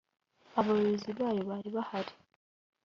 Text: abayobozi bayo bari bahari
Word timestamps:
abayobozi 0.59 1.09
bayo 1.19 1.41
bari 1.49 1.69
bahari 1.75 2.13